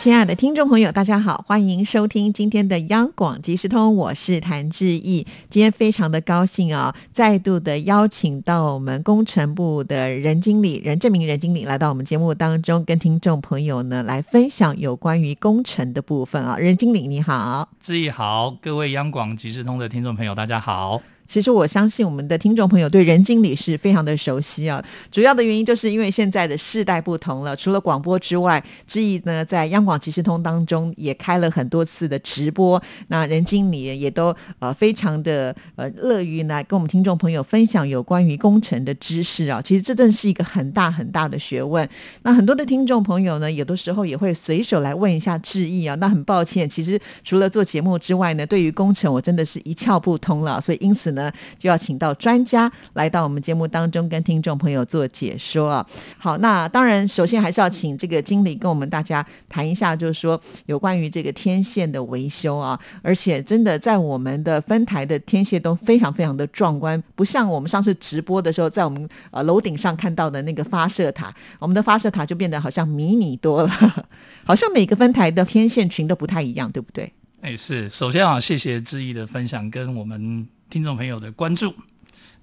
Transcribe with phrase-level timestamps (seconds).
[0.00, 5.26] 亲爱的听众朋友，大家好，欢迎收听今天的央广即时通，我是谭志毅。
[5.50, 16.56] 今天非常的高兴啊，再度的邀请到我们工程部的任经理任正明任经理来到我们节目当中，跟听众朋友呢来分享有关于工程的部分啊。
[16.56, 21.02] 任经理你好，志毅好，各位央广即时通的听众朋友大家好。
[21.30, 39.62] 其实我相信我们的听众朋友对任经理是非常的熟悉啊，主要的原因就是因为现在的世代不同了，除了广播之外，志毅呢在央广即时通当中也开了很多次的直播，那任经理也都呃非常的呃乐于来跟我们听众朋友分享有关于工程的知识啊。
[39.62, 41.88] 其实这正是一个很大很大的学问。
[42.24, 45.94] 那很多的听众朋友呢，有的时候也会随手来问一下志毅啊。
[46.00, 51.19] 那很抱歉，其实除了做节目之外呢，对于工程我真的是一窍不通了，所以因此呢。
[51.58, 55.84] 就要请到专家来到我们节目当中，跟听众朋友做解说啊。
[56.18, 62.78] 好，那当然，首先还是要请这个经理跟我们大家谈一下，就是说有关于这个天线的维修啊。
[63.02, 73.68] 而且，真的在我们的分台的天线都非常非常的壮观，不像我们上次直播的时候，在我们呃楼顶上看到的那个发射塔，我们的发射塔就变得好像迷你多了，
[74.44, 77.12] 好像每个分台的天线群都不太一样，对不对？
[77.40, 77.88] 哎，是。
[77.88, 80.46] 首先啊，谢谢志毅的分享跟我们。
[80.70, 81.74] 听众朋友的关注，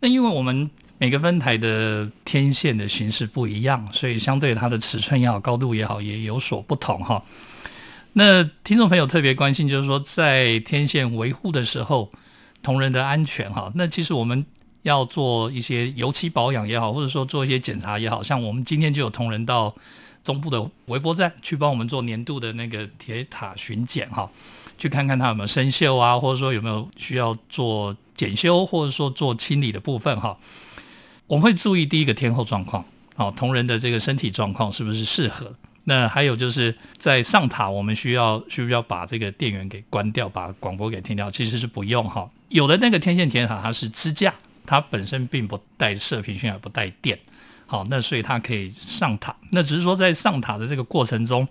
[0.02, 7.23] 那因为我们每个分台的天线的形式不一样，所以相对它的尺寸也好、高度也好，也有所不同哈。
[8.14, 12.11] 那听众朋友特别关心，就是说在天线维护的时候，
[12.61, 13.72] 同仁的安全哈。
[13.75, 14.45] 那其实我们
[14.81, 19.73] 要做一些油漆保养也好，或者说做一些检查也好，像我们今天就有同仁到
[20.22, 24.30] 中部的微波站去帮我们做年度的那个铁塔巡检哈，
[24.78, 27.96] 去看看它有没有生锈啊，或者说有没有需要做。
[28.17, 30.38] 检修或者说做清理的部分哈，
[31.28, 32.83] 我们会注意第一个天候状况，
[33.16, 35.53] 好，同仁的这个身体状况是不是适合？
[35.83, 41.31] 那还有就是在上塔，我们需要需不需要把这个电源给关掉，把广播给停掉？
[41.31, 42.29] 其实是不用哈。
[42.50, 44.34] 有的那个天线铁塔它是支架，
[44.66, 47.17] 它本身并不带射频讯号，不带电，
[47.67, 49.34] 好，那所以它可以上塔。
[49.51, 51.47] 那只是说在上塔的这个过程中，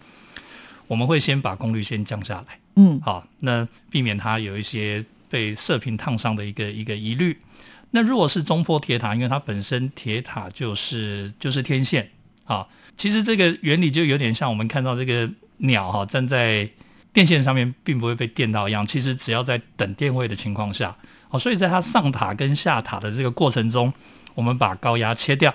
[0.86, 5.04] 我们会先把功率先降下来，嗯，好，那避免它有一些。
[5.28, 7.38] 被射频烫伤的一个一个疑虑。
[7.90, 12.10] 那如果是中坡铁塔，因为它本身铁塔就是就是天线
[12.44, 12.66] 啊，
[12.96, 16.68] 其实这个原理就有点像我们看到这个鸟哈站在
[17.12, 18.86] 电线上面，并不会被电到一样。
[18.86, 20.94] 其实只要在等电位的情况下，
[21.30, 23.92] 哦，所以在它上塔跟下塔的这个过程中，
[24.34, 25.54] 我们把高压切掉。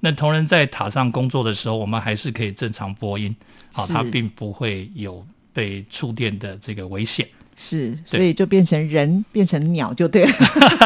[0.00, 3.34] 那同仁在塔上工作的时候，我们还是可以正常播音，
[3.72, 7.26] 好，它并不会有被触电的这个危险。
[7.62, 10.32] 是，所以就变成人变成鸟就对了。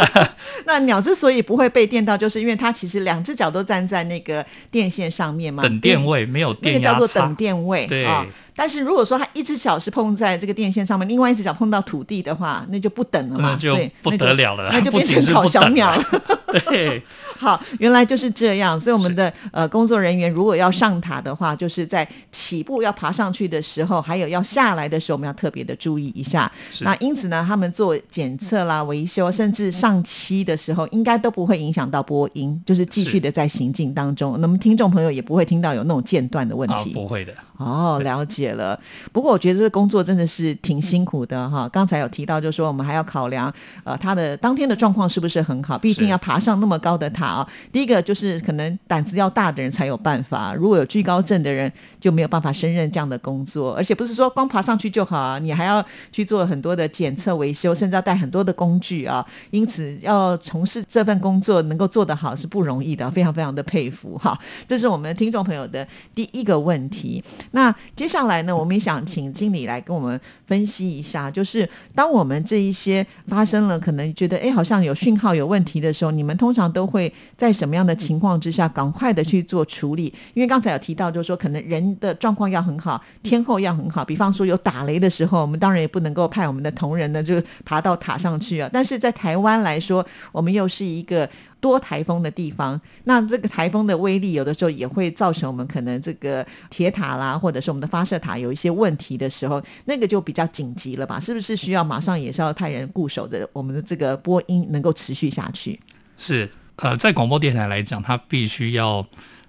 [0.67, 5.63] 那鸟之所以不会被电到，就是因为它其实两只脚都站在那个电线上面嘛。
[5.63, 7.87] 等电位没有电那个叫做等电位。
[7.87, 8.27] 对啊。
[8.57, 13.51] 但是如果说它一只脚是碰在这个电线上面，另外一只脚碰到土地的话，那就不等了嘛。
[13.51, 16.05] 那就不得了了，那就变成烤小鸟了。
[16.67, 17.01] 对。
[17.37, 18.81] 好，原来就是这样。
[18.81, 26.51] 所以我们的呃工作人员如果要上塔的话，就是在起步要爬上去的时候，还有要下来的时候，我们要特别的注意一下。
[26.81, 34.41] 那因此呢，他们做检测啦、维修，甚至上漆的时候，应该都不会影响到播音，就是继续的在行进当中。
[34.41, 36.91] 那么听众朋友也不会听到有那种间断的问题。
[36.91, 37.33] 不会的。
[37.57, 38.79] 哦，了解了。
[39.13, 41.69] 不过我觉得这个工作真的是挺辛苦的哈。
[41.69, 43.53] 刚才有提到，就是说我们还要考量
[43.85, 47.49] 呃他的当天的状况是不是很好，毕竟要爬上那么高的塔啊。
[47.71, 53.73] 第一个就是可能胆子要大的人才有办法，如果有惧高症的人就没有办法胜任这样的工作。
[53.75, 59.25] 而且不是说光爬上去就好啊，你还要去做很多的检测、维修，甚至要带很多的工具啊。
[59.51, 64.39] 因此要从事这份工作能够做得好是不容易的，非常非常的佩服哈。
[64.67, 67.23] 这是我们听众朋友的第一个问题。
[67.53, 80.13] 那接下来呢，我们也想请经理来跟我们分析一下，就是当我们这一些发生了，可能觉得哎好像有讯号有问题的时候，你们通常都会在什么样的情况之下赶快的去做处理？
[80.35, 88.69] 因为刚才有提到，就是说可能人的状况要很好，天候要很好，比方说有打雷的时候，我们当然也不能够派我们的同仁呢就爬到塔上去啊。
[88.73, 91.29] 但是在台湾来说，我们又是一个。
[91.65, 101.19] 多台风的地方，那这个台风的威力有的时候也会造成我们可能这个铁塔啦，或者是我们的发射塔有一些问题的时候，那个就比较紧急了吧？
[101.19, 105.81] 是不是需要马上也是要派人固守的，我们的这个播音能够持续下去？
[106.19, 106.47] 是，
[106.77, 109.03] 呃，在广播电台来讲，它必须要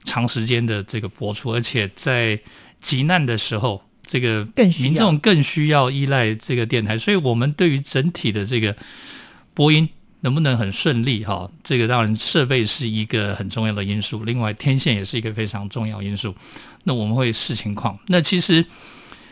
[0.06, 2.40] 长时间的这个播出，而且在
[2.82, 8.76] 急难的时候，这个更民众更需要依赖这个电台，所以我们对于整体的这个
[9.54, 9.88] 播音
[10.22, 16.34] 能不能很顺利哈，这个当然设备是一个很重要的因素，另外天线也是一个非常重要因素。
[16.84, 18.66] 那我们会视情况，那其实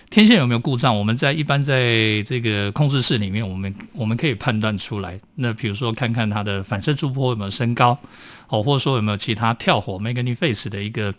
[0.10, 5.20] 天线有没有故障，我们在一般在这个控制室里面，我们我们可以判断出来。
[5.36, 7.98] 那比如说看看它的反射驻波有没有升高，
[8.48, 11.14] 哦，或者说有没有其他跳火 （magnetic phase） 的一个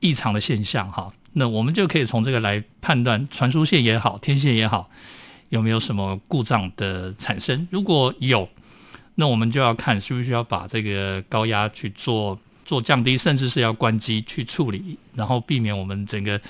[0.00, 1.12] 异常的现象哈。
[1.32, 4.90] 那我们就可以从这个来判断传输线也好，天线也好，
[5.50, 7.66] 有没有什么故障的产生。
[7.70, 8.48] 如果有，
[9.14, 16.40] 那我们就要看需不需要把这个高压去做做降低，甚至是要关机去处理，然后避免我们整个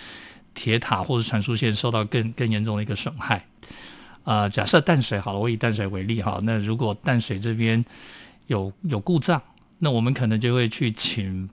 [0.55, 3.45] 铁塔或者传输线受到更更严重的一个损害。
[4.25, 7.83] 呃，假设淡水好了，我以淡水为例哈，那如果淡水这边
[8.47, 9.41] 有有故障，
[9.79, 11.49] 那我们可能就会去请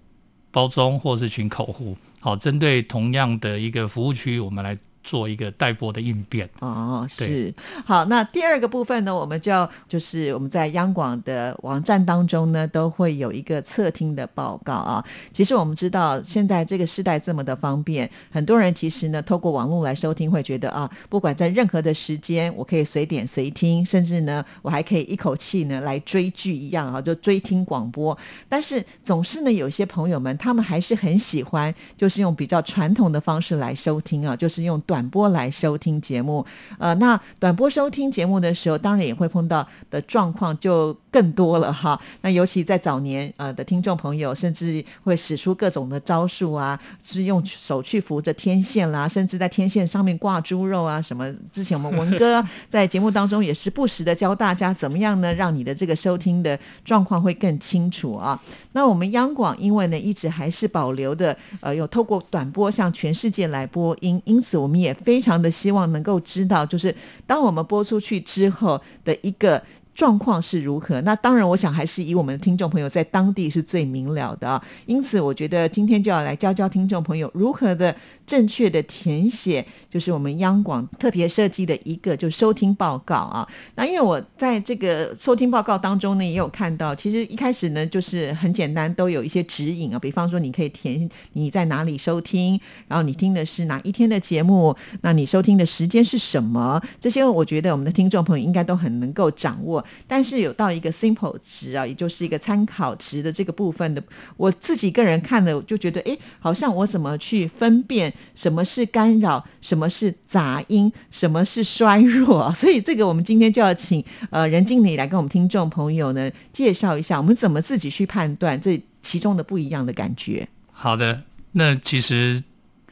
[0.52, 4.76] 包装或是请口户，好，针对同样的一个服务区，我们来
[5.06, 6.50] 做一个待播的应变。
[6.60, 7.54] 哦，是
[7.86, 8.04] 好。
[8.06, 15.06] 那第二个部分呢，我们就要就是我们在央广的网站当中呢，都会有一个测听的报告啊。
[15.32, 28.18] 其实我们知道，现在这个时代这么的方便，很多人其实呢，透过网络来收听，会觉得啊，不管在任何的时间，我可以随点随听，甚至呢，我还可以一口气呢来追剧一样啊，就追听广播。
[28.50, 36.46] 但是总是呢，有些朋友们他们还是很喜欢，就是用比较传统的方式来收听啊，就是用短波来收听节目。
[36.80, 41.98] 呃，那短波收听节目的时候，当然也会碰到的状况就更多了哈。
[42.24, 51.34] 那尤其在早年呃的听众朋友，甚至会使出各种的招数啊，是用手去扶着天线啦，甚至在天线上面挂猪肉啊什么。
[51.54, 58.38] 之前我们文哥 在节目当中也是不时的教大家怎么样呢，让你的这个收听的状况会更清楚啊。
[58.74, 66.94] 那我们央广因为呢一直还是保留的呃有透过短波向全世界来播音，因此我们也非常的希望能够知道，就是
[67.26, 69.62] 当我们播出去之后的一个。
[69.96, 71.00] 状况是如何？
[71.02, 74.62] 那当然，我想还是以我们的听众朋友在当地是最明了的啊。
[74.86, 77.96] 因此，我觉得今天就要来教教听众朋友如何的
[78.28, 83.48] 正确的填写，就是我们央广特别设计的一个就收听报告啊。
[83.76, 92.60] 那因为我在这个收听报告当中呢，也有看到，其实一开始呢就是很简单，都有一些指引啊，比方说你可以填你在哪里收听，
[92.90, 99.85] 然后你听的是哪一天的节目，那你收听的时间是什么，这些我觉得我们的听众朋友应该都很能够掌握。
[100.08, 104.04] 但是有到一个 simple 值啊，也就是一个参考值的这个部分的，
[104.38, 112.52] 我自己个人看了就觉得，哎，好像我怎么去分辨什么是干扰，什么是杂音，什么是衰弱？
[112.56, 120.48] 所以这个我们今天就要请呃任经理来跟我们听众朋友呢介绍一下，我们怎么自己去判断这其中的不一样的感觉。
[120.72, 121.24] 好的，
[121.54, 122.44] 那其实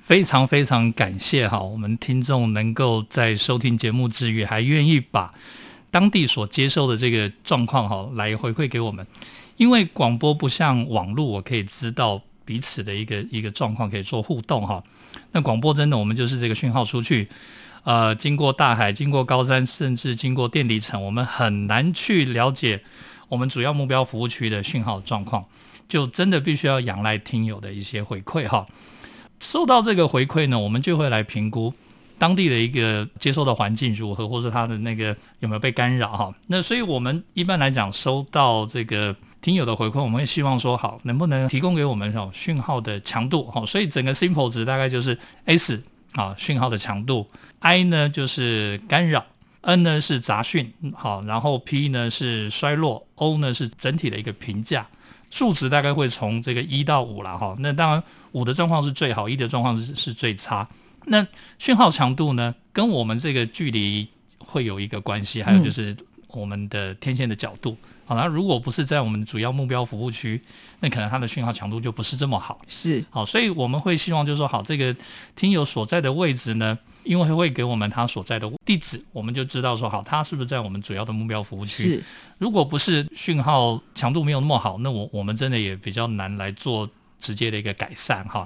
[0.01, 5.33] 非常非常感谢哈，我们听众能够在收听节目之余，还愿意把
[5.93, 9.05] 当地所接受的这个状况哈来回馈给我们。
[9.57, 14.83] 因为广播不像网络，我可以知道彼此的一个一个状况，可以做互动哈。
[15.33, 17.29] 那广播真的，我们就是这个讯号出去，
[17.83, 22.81] 呃，经过大海，经过高山，甚至经过电离层，我们很难去了解
[23.29, 25.45] 我们主要目标服务区的讯号状况。
[25.87, 28.65] 就真的必须要仰赖听友的一些回馈哈。
[29.39, 31.71] 收到这个回馈呢，我们就会来评估
[32.23, 36.33] 当地的一个接收的环境如何，或者它的那个有没有被干扰哈。
[36.47, 43.65] 那所以我们一般来讲，收到这个听友的回馈，我们会希望说好，能不能提供给我们哦讯号的强度哈。
[43.65, 49.25] 所以整个 simple 值大概就是 S 啊讯号的强度，I 呢就是干扰
[49.59, 54.87] ，N 呢是杂讯好，然后 P 呢是衰落，O 呢是整体的一个评价。
[55.29, 58.01] 数值大概会从这个一到五了哈，那当然
[58.31, 60.65] 五的状况是最好，一的状况是是最差。
[61.05, 61.25] 那
[61.59, 64.07] 讯号强度呢，跟我们这个距离
[64.37, 65.95] 会有一个关系，还有就是
[66.27, 67.77] 我们的天线的角度。
[68.05, 70.41] 好，那如果不是在我们主要目标服务区，
[70.81, 72.59] 那可能它的讯号强度就不是这么好。
[72.67, 74.93] 是好，所以我们会希望就是说，好，这个
[75.37, 81.95] 听友所在的位置呢，因为会给我们他所在的地址，我们就知道说，好，他是不是在我们主要的目标服务区。
[81.95, 82.03] 是，
[82.39, 86.89] 如果不是讯号强度没有那么好，那我我们真的也比较难来做
[87.21, 88.45] 直接的一个改善哈。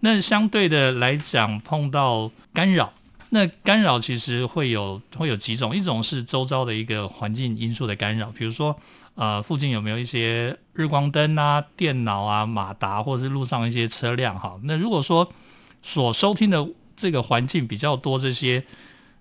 [0.00, 2.92] 那相对的来讲，碰到干扰，
[3.30, 8.78] 那干扰其实会有会有几种，一种是周遭的一个环境因素的干扰，比如说
[9.14, 14.58] 呃附近有没有一些日光灯啊、电脑啊、马达或者是路上一些车辆哈。
[14.62, 15.32] 那如果说
[15.82, 18.62] 所收听的这个环境比较多这些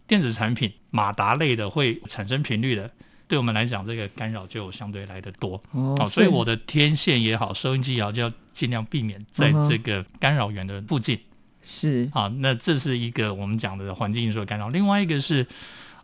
[0.07, 2.91] 电子产品、马达类的会产生频率的，
[3.27, 5.61] 对我们来讲，这个干扰就相对来的多。
[5.71, 11.19] 哦哦，所以我的天线也好，收音机也好，就要尽量避免在这个干扰源的附近。
[11.61, 14.69] 是啊，那这是一个我们讲的环境因素的干扰。
[14.69, 15.45] 另外一个是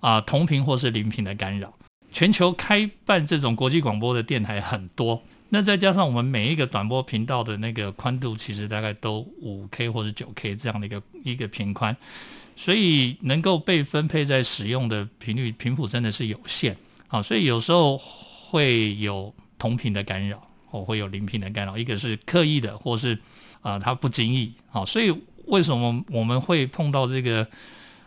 [0.02, 1.74] 啊、同频或是邻频的干扰。
[2.12, 11.96] 全球开办这种国际广播的电台很多，那再加上我们每一个短波频道的那个宽度，其实大概都五 K 或者九 K 这样的一个一个频宽，
[12.56, 16.78] 所以能够被分配在使用的频率频谱真的是有限。
[17.14, 23.14] 好，所以有时候会有同频的干扰，或会有邻频的干扰，一个是刻意的，或是
[23.62, 24.52] 啊、呃它不经意。
[24.72, 25.16] 好，所以
[25.46, 27.48] 为什么我们会碰到这个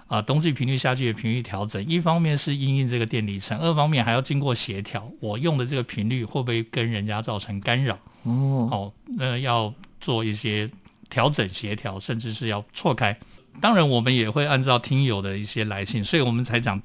[0.09, 1.81] 啊、冬季频率、夏季的频率调整？
[1.87, 7.95] 一方面是因应这个电离层，二方面还要经过协调，我用的这个频率会不会跟人家造成干扰？
[8.25, 10.69] 哦，哦，那要做一些
[11.09, 13.17] 调整、协调，甚至是要错开。
[13.61, 16.83] 当然，我们也会按照听友的一些来信，所以我们才讲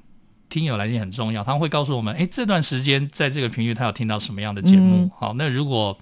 [0.52, 1.42] 听友来信很重要。
[1.42, 5.10] 他会告诉我们，诶，这段时间在这个频率他有听到什么样的节目嗯。
[5.18, 5.98] 好，那如果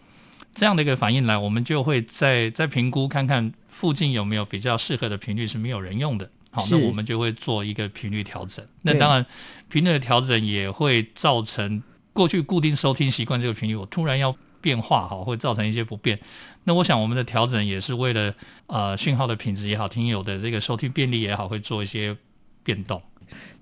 [0.52, 6.28] 这样的一个反应来，我们就会再再评估看看附近有没有比较适合的频率是没有人用的。
[6.50, 8.66] 好，那我们就会做一个频率调整。
[8.82, 9.24] 那当然，
[9.68, 11.80] 频率的调整也会造成
[12.12, 16.18] 过去固定收听习惯这个频率，我突然要变化哈，会造成一些不便。
[16.64, 18.34] 那我想我们的调整也是为了
[18.66, 22.16] 呃讯号的品质也好，听友的这个收听便利也好，会做一些
[22.64, 23.00] 变动。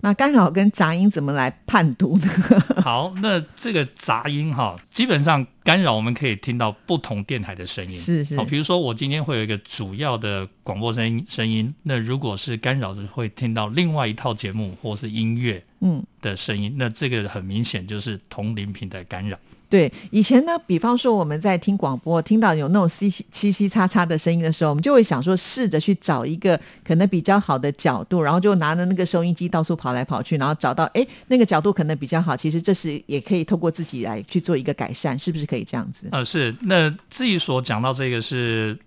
[0.01, 2.29] 那干扰跟杂音怎么来判读呢？
[2.83, 7.99] 好，那这个杂音哈，基本上干扰我们可以听到不同电台的声音。
[7.99, 16.05] 是是好，比如说我今天会有一个主要的广播声音声音，那如果是干扰的，会听到另外一套节目或是音乐嗯。
[16.21, 19.39] 的声音，那这个很明显就是同频频的干扰。
[19.71, 32.35] 对，以前呢，比方说我们在听广播，听到有那种稀稀稀稀擦擦的声音的时候，我们就会想说，试着去找一个可能比较好的角度，然后就拿着那个收音机到处跑来跑去，然后找到哎那个角度可能比较好。
[32.35, 36.09] 其实这是也可以透过自己来去做一个改善，是不是可以这样子？
[36.13, 38.79] 呃，是，那自己所讲到这个是，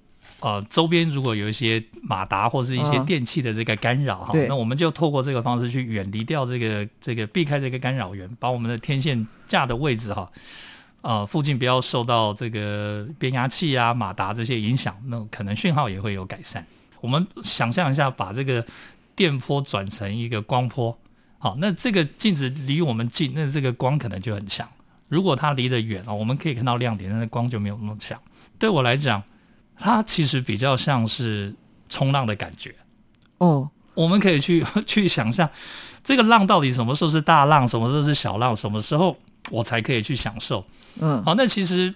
[0.42, 10.32] 呃，周边如果有一些马达或是一些嗯电器的这个干扰哈、对那我们就透过这个方式去远离掉这个这个避开这个干扰源，把我们的天线架的位置哈，
[11.02, 16.66] 呃，附近不要受到这个变压器啊、马达这些影响，那可能讯号也会有改善。
[17.00, 18.66] 我们想象一下，把这个
[19.16, 20.98] 电波转成一个光波，
[21.38, 24.68] 好，那这个镜子离我们近，那这个光可能就很强。
[25.08, 28.20] 如果它离得远啊，我们可以看到亮点，但是光就没有那么强。
[28.58, 29.22] 对我来讲，
[29.82, 31.52] 它其实比较像是
[31.90, 32.76] 冲浪的感觉。
[33.40, 35.50] 哦，我们可以去 去想象，
[36.04, 39.18] 这个浪到底什么时候是大浪，什么时候是小浪，什么时候
[39.50, 40.64] 我才可以去享受。
[41.00, 41.92] 嗯，好，那其实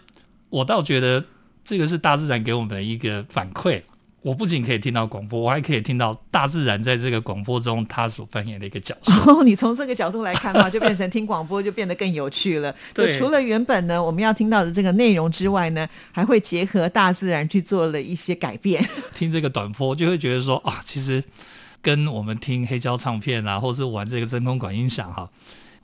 [0.49, 1.23] 我倒觉得
[1.63, 3.79] 这个是大自然给我们的一个反馈。
[4.25, 9.13] 我不仅可以听到广播，我还可以听到大自然在这个广播中它所扮演的一个角色。
[9.32, 12.72] 哦，你从这个角度来看的话，就变成听广播就变得更有趣了。
[12.96, 18.84] 就对除了原本呢我们要听到的这个内容之外呢，还会结合大自然去做了一些改变。
[19.13, 21.24] 听这个短波，就会觉得说啊，其实
[21.84, 25.29] 跟我们听黑胶唱片啊，或是玩这个真空管音响哈、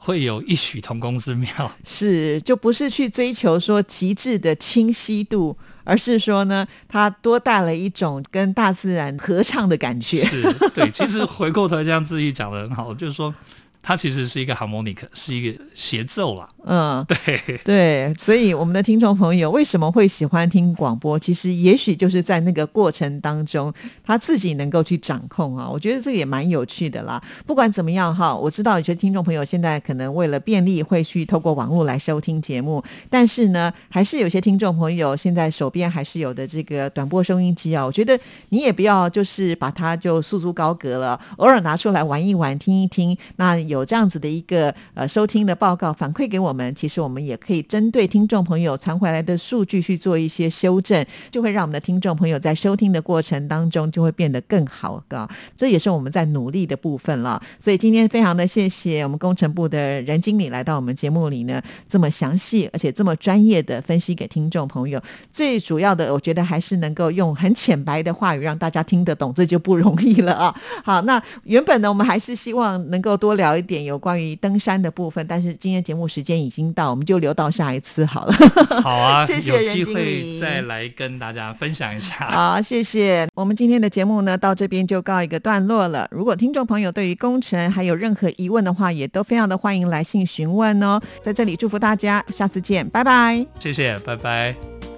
[0.04, 1.72] 会有异曲同工之妙。
[1.86, 10.18] 是，就不是去追求说极致的清晰度，而是说呢，它多带了一种跟大自然合唱的感觉。
[10.24, 10.42] 是
[10.74, 13.34] 对，其实回过头来这样自己讲的很好，就是说
[13.82, 16.48] 它其实是一个 harmonic，是一个协奏啦。
[16.66, 21.18] 嗯， 对，对，所以我们的听众朋友为什么会喜欢听广播？
[21.18, 23.74] 其实也许就是在那个过程当中，
[24.04, 25.68] 他自己能够去掌控啊。
[25.68, 27.22] 我觉得这个也蛮有趣的啦。
[27.46, 37.84] 不管怎么样哈，我知道有些听众朋友现在可能为了便利会去透过网络来收听节目，但是呢，还是有些听众朋友现在手边还是有的这个短波收音机啊。
[37.84, 38.20] 我觉得
[38.50, 43.18] 你也不要就是把它就束之高阁了，偶尔拿出来玩一玩、听一听。
[43.38, 55.30] 那有这样子的一个呃收听的报告反馈给我们，其实我们也可以针对听众朋友传回来的数据去做一些修正，就会让我们的听众朋友在收听的过程当中就会变得更好啊。
[55.56, 57.42] 这也是我们在努力的部分了。
[57.60, 65.02] 所以今天非常的谢谢我们工程部的任经理来到我们节目里呢，这么详细而且这么专业的分析给听众朋友。
[65.32, 70.56] 最主要的，我觉得还是能够用很浅白的话语让大家听得懂，这就不容易了啊。
[70.84, 78.34] 好，那原本呢，我们还是希望能够多聊一点有关于登山的部分，但是今天节目时间已经到，我们就留到下一次好了。
[78.82, 82.16] 好啊， 谢谢有机会再来跟大家分享一下。
[82.32, 83.28] 好，谢谢。
[83.36, 86.08] 我们今天的节目呢，到这边就告一个段落了。
[86.12, 91.00] 如果听众朋友对于工程还有任何疑问的话，也都非常的欢迎来信询问哦。
[91.22, 93.46] 在这里祝福大家，下次见，拜拜。
[93.60, 94.91] 谢谢，拜拜。